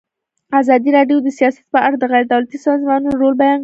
ازادي 0.59 0.89
راډیو 0.97 1.17
د 1.23 1.27
سیاست 1.37 1.63
په 1.73 1.79
اړه 1.85 1.95
د 1.99 2.03
غیر 2.11 2.25
دولتي 2.33 2.57
سازمانونو 2.65 3.19
رول 3.21 3.33
بیان 3.41 3.57
کړی. 3.59 3.59